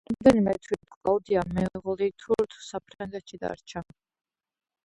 რამდენიმე 0.09 0.53
თვით 0.67 0.85
კლაუდია 0.93 1.43
მეუღლითურთ 1.57 2.57
საფრანგეთში 2.71 3.41
დარჩა. 3.45 3.85